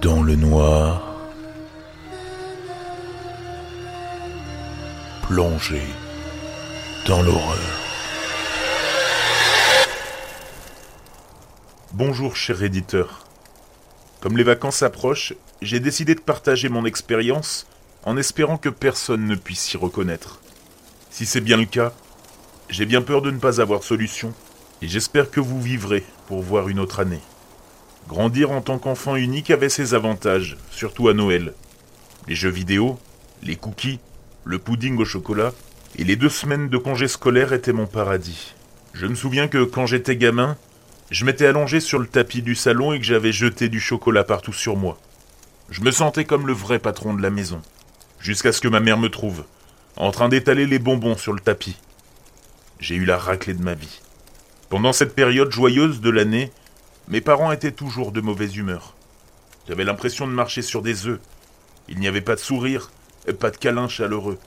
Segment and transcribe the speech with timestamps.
[0.00, 1.14] dans le noir,
[5.22, 5.82] plongé
[7.06, 7.58] dans l'horreur.
[11.92, 13.26] Bonjour cher éditeur.
[14.20, 17.66] Comme les vacances approchent, j'ai décidé de partager mon expérience
[18.04, 20.40] en espérant que personne ne puisse s'y reconnaître.
[21.10, 21.92] Si c'est bien le cas,
[22.70, 24.32] j'ai bien peur de ne pas avoir solution,
[24.80, 27.20] et j'espère que vous vivrez pour voir une autre année.
[28.08, 31.54] Grandir en tant qu'enfant unique avait ses avantages, surtout à Noël.
[32.28, 32.98] Les jeux vidéo,
[33.42, 34.00] les cookies,
[34.44, 35.52] le pudding au chocolat
[35.96, 38.54] et les deux semaines de congés scolaires étaient mon paradis.
[38.92, 40.56] Je me souviens que quand j'étais gamin,
[41.10, 44.52] je m'étais allongé sur le tapis du salon et que j'avais jeté du chocolat partout
[44.52, 44.98] sur moi.
[45.70, 47.62] Je me sentais comme le vrai patron de la maison,
[48.18, 49.44] jusqu'à ce que ma mère me trouve,
[49.96, 51.76] en train d'étaler les bonbons sur le tapis.
[52.80, 54.00] J'ai eu la raclée de ma vie.
[54.68, 56.52] Pendant cette période joyeuse de l'année,
[57.10, 58.94] mes parents étaient toujours de mauvaise humeur.
[59.66, 61.18] J'avais l'impression de marcher sur des œufs.
[61.88, 62.92] Il n'y avait pas de sourire,
[63.26, 64.38] et pas de câlin chaleureux.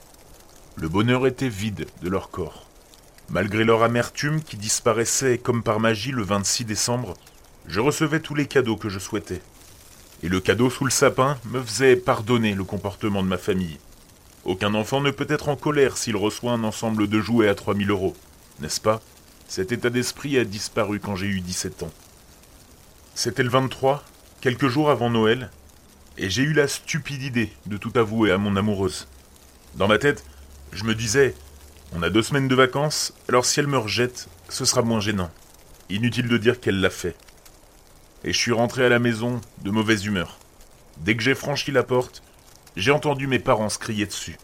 [0.76, 2.66] Le bonheur était vide de leur corps.
[3.28, 7.14] Malgré leur amertume qui disparaissait comme par magie le 26 décembre,
[7.66, 9.42] je recevais tous les cadeaux que je souhaitais.
[10.22, 13.78] Et le cadeau sous le sapin me faisait pardonner le comportement de ma famille.
[14.46, 17.90] Aucun enfant ne peut être en colère s'il reçoit un ensemble de jouets à 3000
[17.90, 18.16] euros,
[18.60, 19.02] n'est-ce pas?
[19.48, 21.92] Cet état d'esprit a disparu quand j'ai eu 17 ans.
[23.14, 24.02] C'était le 23,
[24.40, 25.50] quelques jours avant Noël,
[26.18, 29.06] et j'ai eu la stupide idée de tout avouer à mon amoureuse.
[29.76, 30.24] Dans ma tête,
[30.72, 31.36] je me disais,
[31.92, 35.30] on a deux semaines de vacances, alors si elle me rejette, ce sera moins gênant.
[35.90, 37.14] Inutile de dire qu'elle l'a fait.
[38.24, 40.38] Et je suis rentré à la maison de mauvaise humeur.
[40.98, 42.24] Dès que j'ai franchi la porte,
[42.74, 44.38] j'ai entendu mes parents se crier dessus.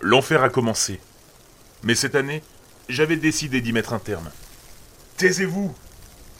[0.00, 0.98] L'enfer a commencé.
[1.84, 2.42] Mais cette année,
[2.88, 4.28] j'avais décidé d'y mettre un terme.
[5.18, 5.72] Taisez-vous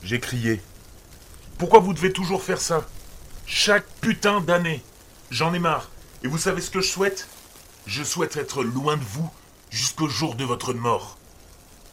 [0.02, 0.60] J'ai crié.
[1.58, 2.86] Pourquoi vous devez toujours faire ça?
[3.44, 4.82] Chaque putain d'année.
[5.30, 5.90] J'en ai marre.
[6.22, 7.28] Et vous savez ce que je souhaite?
[7.86, 9.28] Je souhaite être loin de vous
[9.70, 11.18] jusqu'au jour de votre mort.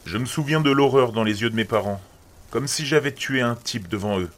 [0.04, 2.00] Je me souviens de l'horreur dans les yeux de mes parents,
[2.50, 4.30] comme si j'avais tué un type devant eux.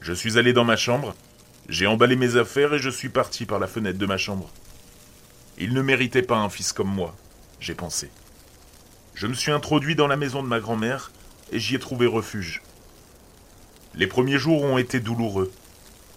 [0.00, 1.14] Je suis allé dans ma chambre,
[1.68, 4.50] j'ai emballé mes affaires et je suis parti par la fenêtre de ma chambre.
[5.58, 7.14] Il ne méritait pas un fils comme moi,
[7.60, 8.10] j'ai pensé.
[9.14, 11.12] Je me suis introduit dans la maison de ma grand-mère
[11.52, 12.62] et j'y ai trouvé refuge.
[13.96, 15.52] Les premiers jours ont été douloureux.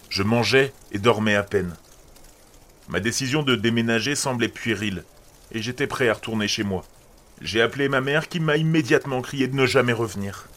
[0.09, 1.75] Je mangeais et dormais à peine.
[2.88, 5.03] Ma décision de déménager semblait puérile,
[5.51, 6.83] et j'étais prêt à retourner chez moi.
[7.41, 10.47] J'ai appelé ma mère qui m'a immédiatement crié de ne jamais revenir,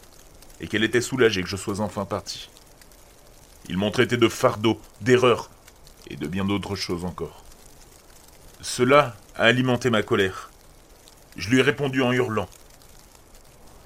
[0.61, 2.49] et qu'elle était soulagée que je sois enfin parti.
[3.69, 5.51] Ils m'ont traité de fardeau, d'erreur,
[6.09, 7.43] et de bien d'autres choses encore.
[8.61, 10.49] Cela a alimenté ma colère.
[11.37, 12.49] Je lui ai répondu en hurlant.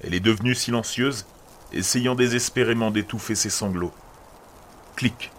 [0.02, 1.26] Elle est devenue silencieuse
[1.72, 3.92] essayant désespérément d'étouffer ses sanglots.
[4.94, 5.30] Clic.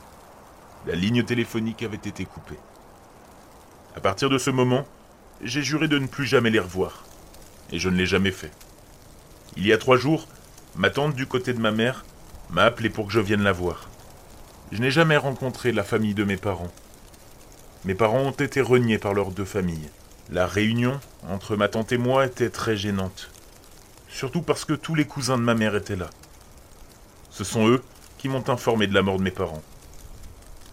[0.85, 2.59] La ligne téléphonique avait été coupée.
[3.95, 4.85] À partir de ce moment,
[5.41, 7.03] j'ai juré de ne plus jamais les revoir.
[7.71, 8.51] Et je ne l'ai jamais fait.
[9.55, 10.27] Il y a trois jours,
[10.75, 12.05] ma tante du côté de ma mère
[12.49, 13.89] m'a appelé pour que je vienne la voir.
[14.71, 16.71] Je n'ai jamais rencontré la famille de mes parents.
[17.85, 19.89] Mes parents ont été reniés par leurs deux familles.
[20.29, 20.99] La réunion
[21.29, 23.29] entre ma tante et moi était très gênante
[24.17, 26.09] surtout parce que tous les cousins de ma mère étaient là.
[27.29, 27.83] Ce sont eux
[28.17, 29.61] qui m'ont informé de la mort de mes parents.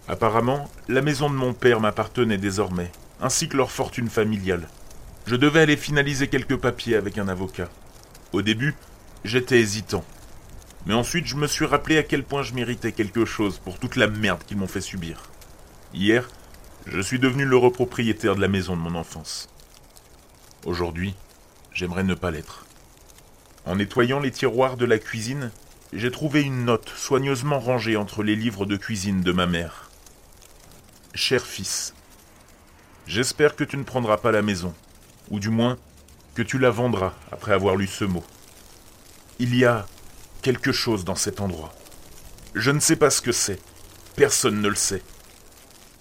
[0.09, 2.91] Apparemment, la maison de mon père m'appartenait désormais,
[3.21, 4.66] ainsi que leur fortune familiale.
[5.27, 7.69] Je devais aller finaliser quelques papiers avec un avocat.
[8.32, 8.77] Au début,
[9.25, 10.05] j'étais hésitant.
[10.87, 13.97] Mais ensuite, je me suis rappelé à quel point je méritais quelque chose pour toute
[13.97, 15.22] la merde qu'ils m'ont fait subir.
[15.93, 16.31] Hier,
[16.87, 19.50] je suis devenu l'heureux propriétaire de la maison de mon enfance.
[20.65, 21.15] Aujourd'hui,
[21.75, 22.65] j'aimerais ne pas l'être.
[23.66, 25.50] En nettoyant les tiroirs de la cuisine,
[25.92, 29.91] j'ai trouvé une note soigneusement rangée entre les livres de cuisine de ma mère.
[31.14, 31.94] Cher fils,
[33.06, 34.75] j'espère que tu ne prendras pas la maison,
[35.31, 35.78] ou du moins
[36.34, 38.25] que tu la vendras après avoir lu ce mot.
[39.38, 39.87] Il y a
[40.43, 41.72] quelque chose dans cet endroit.
[42.55, 43.61] Je ne sais pas ce que c'est.
[44.14, 45.02] Personne ne le sait.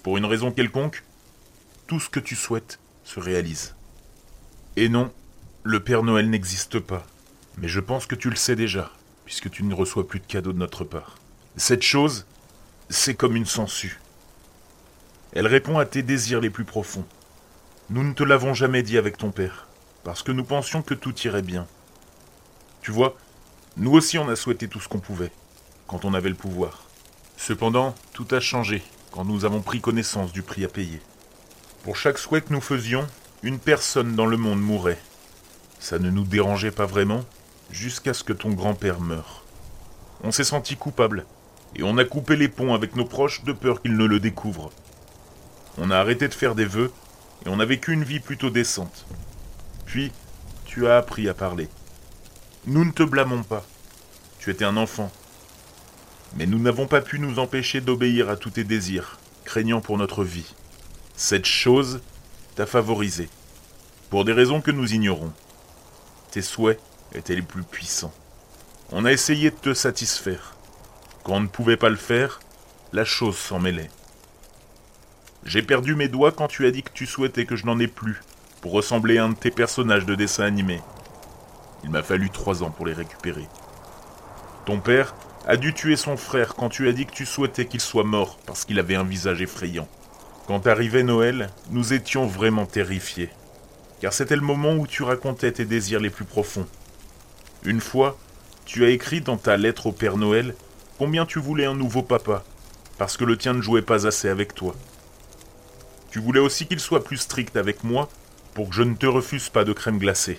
[0.02, 1.02] Pour une raison quelconque,
[1.86, 3.74] tout ce que tu souhaites se réalise.
[4.76, 5.12] Et non,
[5.62, 7.06] le Père Noël n'existe pas.
[7.58, 8.90] Mais je pense que tu le sais déjà,
[9.24, 11.16] puisque tu ne reçois plus de cadeaux de notre part.
[11.56, 12.26] Cette chose,
[12.88, 14.00] c'est comme une sangsue.
[15.32, 17.06] Elle répond à tes désirs les plus profonds.
[17.90, 19.66] Nous ne te l'avons jamais dit avec ton père,
[20.02, 21.66] parce que nous pensions que tout irait bien.
[22.82, 23.16] Tu vois,
[23.76, 25.32] nous aussi on a souhaité tout ce qu'on pouvait,
[25.86, 26.84] quand on avait le pouvoir.
[27.36, 31.00] Cependant, tout a changé quand nous avons pris connaissance du prix à payer.
[31.84, 33.06] Pour chaque souhait que nous faisions,
[33.42, 35.00] une personne dans le monde mourait.
[35.78, 37.24] Ça ne nous dérangeait pas vraiment,
[37.74, 39.42] jusqu'à ce que ton grand-père meure.
[40.22, 41.26] On s'est senti coupable,
[41.74, 44.70] Et on a coupé les ponts avec nos proches de peur qu'ils ne le découvrent.
[45.76, 46.92] On a arrêté de faire des vœux
[47.44, 49.06] et on a vécu une vie plutôt décente.
[49.86, 50.12] Puis,
[50.64, 51.68] tu as appris à parler.
[52.66, 53.66] Nous ne te blâmons pas.
[54.38, 55.10] Tu étais un enfant.
[56.36, 60.22] Mais nous n'avons pas pu nous empêcher d'obéir à tous tes désirs, craignant pour notre
[60.22, 60.54] vie.
[61.16, 62.00] Cette chose
[62.54, 63.28] t'a favorisé,
[64.10, 65.32] pour des raisons que nous ignorons.
[66.30, 66.80] Tes souhaits
[67.14, 68.12] étaient les plus puissants.
[68.92, 70.54] On a essayé de te satisfaire.
[71.22, 72.40] Quand on ne pouvait pas le faire,
[72.92, 73.90] la chose s'en mêlait.
[75.44, 77.88] J'ai perdu mes doigts quand tu as dit que tu souhaitais que je n'en ai
[77.88, 78.22] plus,
[78.60, 80.80] pour ressembler à un de tes personnages de dessin animé.
[81.82, 83.46] Il m'a fallu trois ans pour les récupérer.
[84.64, 85.14] Ton père
[85.46, 88.38] a dû tuer son frère quand tu as dit que tu souhaitais qu'il soit mort
[88.46, 89.88] parce qu'il avait un visage effrayant.
[90.46, 93.30] Quand arrivait Noël, nous étions vraiment terrifiés,
[94.00, 96.66] car c'était le moment où tu racontais tes désirs les plus profonds.
[97.64, 98.18] Une fois,
[98.66, 100.54] tu as écrit dans ta lettre au Père Noël
[100.98, 102.44] combien tu voulais un nouveau papa,
[102.98, 104.74] parce que le tien ne jouait pas assez avec toi.
[106.10, 108.10] Tu voulais aussi qu'il soit plus strict avec moi
[108.52, 110.38] pour que je ne te refuse pas de crème glacée.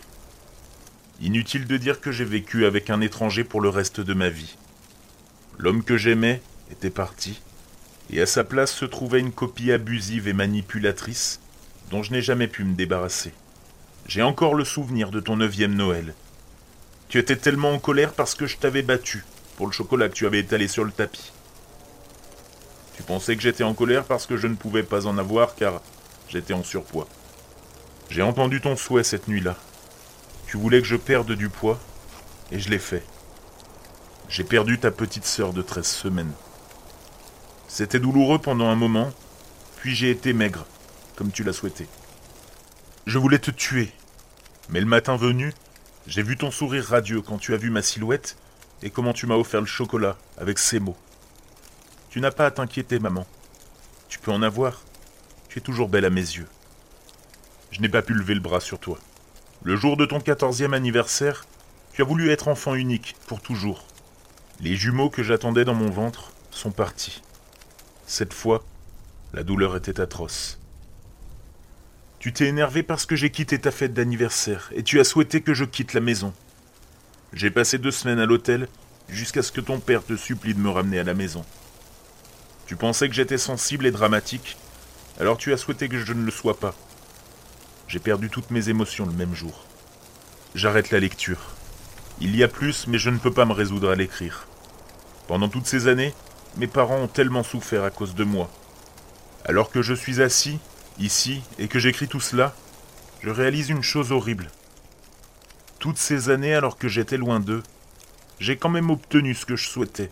[1.19, 4.55] Inutile de dire que j'ai vécu avec un étranger pour le reste de ma vie.
[5.57, 6.41] L'homme que j'aimais
[6.71, 7.41] était parti,
[8.11, 11.39] et à sa place se trouvait une copie abusive et manipulatrice
[11.89, 13.33] dont je n'ai jamais pu me débarrasser.
[14.07, 16.13] J'ai encore le souvenir de ton neuvième Noël.
[17.15, 19.23] Tu étais tellement en colère parce que je t'avais battu
[19.55, 21.31] pour le chocolat que tu avais étalé sur le tapis.
[22.97, 25.81] Tu pensais que j'étais en colère parce que je ne pouvais pas en avoir car
[26.27, 27.07] j'étais en surpoids.
[28.09, 29.55] J'ai entendu ton souhait cette nuit-là.
[30.47, 31.79] Tu voulais que je perde du poids
[32.51, 33.03] et je l'ai fait.
[34.27, 36.33] J'ai perdu ta petite sœur de 13 semaines.
[37.69, 39.09] C'était douloureux pendant un moment,
[39.77, 40.65] puis j'ai été maigre,
[41.15, 41.87] comme tu l'as souhaité.
[43.05, 43.93] Je voulais te tuer,
[44.67, 45.53] mais le matin venu,
[46.07, 48.37] j'ai vu ton sourire radieux quand tu as vu ma silhouette
[48.83, 50.97] et comment tu m'as offert le chocolat avec ces mots.
[52.09, 53.25] Tu n'as pas à t'inquiéter, maman.
[54.07, 54.81] Tu peux en avoir.
[55.49, 56.47] Tu es toujours belle à mes yeux.
[57.71, 58.99] Je n'ai pas pu lever le bras sur toi.
[59.63, 61.45] Le jour de ton quatorzième anniversaire,
[61.93, 63.85] tu as voulu être enfant unique, pour toujours.
[64.61, 67.23] Les jumeaux que j'attendais dans mon ventre sont partis.
[68.05, 68.63] Cette fois,
[69.33, 70.59] la douleur était atroce.
[72.25, 75.53] Tu t'es énervé parce que j'ai quitté ta fête d'anniversaire et tu as souhaité que
[75.53, 76.33] je quitte la maison.
[77.33, 78.67] J'ai passé deux semaines à l'hôtel
[79.07, 81.45] jusqu'à ce que ton père te supplie de me ramener à la maison.
[82.65, 84.57] Tu pensais que j'étais sensible et dramatique,
[85.19, 86.73] alors tu as souhaité que je ne le sois pas.
[87.87, 89.63] J'ai perdu toutes mes émotions le même jour.
[90.55, 91.53] J'arrête la lecture.
[92.21, 94.47] Il y a plus, mais je ne peux pas me résoudre à l'écrire.
[95.27, 96.15] Pendant toutes ces années,
[96.57, 98.49] mes parents ont tellement souffert à cause de moi.
[99.45, 100.57] Alors que je suis assis,
[100.99, 102.55] ici, et que j'écris tout cela,
[103.21, 104.49] je réalise une chose horrible.
[105.79, 107.63] Toutes ces années, alors que j'étais loin d'eux,
[108.39, 110.11] j'ai quand même obtenu ce que je souhaitais.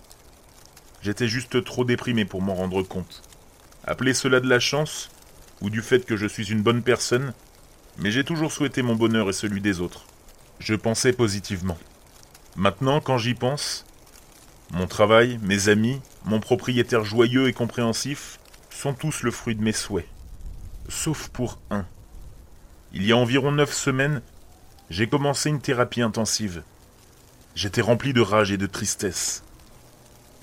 [1.02, 3.22] J'étais juste trop déprimé pour m'en rendre compte.
[3.86, 5.10] Appelez cela de la chance,
[5.62, 7.34] ou du fait que je suis une bonne personne,
[7.98, 10.06] mais j'ai toujours souhaité mon bonheur et celui des autres.
[10.60, 11.78] Je pensais positivement.
[12.56, 13.86] Maintenant, quand j'y pense,
[14.72, 18.40] mon travail, mes amis, mon propriétaire joyeux et compréhensif
[18.70, 20.08] sont tous le fruit de mes souhaits.
[20.90, 21.86] Sauf pour un.
[22.94, 24.22] Il y a environ neuf semaines,
[24.90, 26.64] j'ai commencé une thérapie intensive.
[27.56, 29.44] J'étais rempli de rage et de tristesse.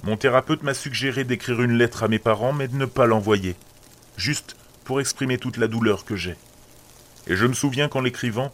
[0.02, 3.54] Mon thérapeute m'a suggéré d'écrire une lettre à mes parents, mais de ne pas l'envoyer,
[4.16, 6.36] juste pour exprimer toute la douleur que j'ai.
[7.26, 8.52] Et je me souviens qu'en l'écrivant,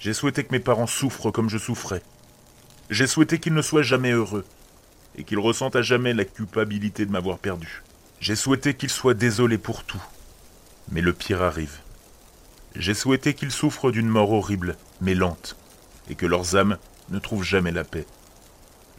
[0.00, 2.02] j'ai souhaité que mes parents souffrent comme je souffrais.
[2.90, 4.44] J'ai souhaité qu'ils ne soient jamais heureux,
[5.16, 7.82] et qu'ils ressentent à jamais la culpabilité de m'avoir perdu.
[8.20, 10.02] J'ai souhaité qu'ils soient désolés pour tout.
[10.90, 11.78] Mais le pire arrive.
[12.74, 15.56] J'ai souhaité qu'ils souffrent d'une mort horrible, mais lente,
[16.08, 16.78] et que leurs âmes
[17.10, 18.06] ne trouvent jamais la paix.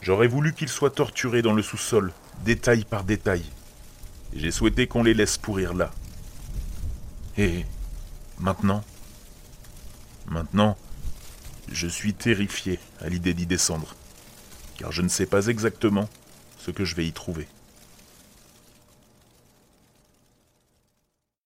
[0.00, 2.12] J'aurais voulu qu'ils soient torturés dans le sous-sol,
[2.44, 3.44] détail par détail.
[4.34, 5.90] J'ai souhaité qu'on les laisse pourrir là.
[7.36, 7.64] Et
[8.38, 8.84] maintenant
[10.30, 10.76] Maintenant,
[11.72, 13.94] je suis terrifié à l'idée d'y descendre,
[14.76, 16.08] car je ne sais pas exactement
[16.58, 17.48] ce que je vais y trouver.